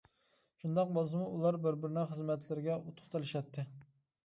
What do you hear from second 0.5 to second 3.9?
شۇنداق بولسىمۇ، ئۇلار بىر-بىرىنىڭ خىزمەتلىرىگە ئۇتۇق تىلىشەتتى.